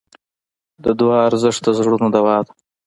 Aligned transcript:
د 0.83 0.85
دعا 0.99 1.19
ارزښت 1.29 1.61
د 1.65 1.67
زړونو 1.77 2.07
دوا 2.15 2.37
ده. 2.45 2.51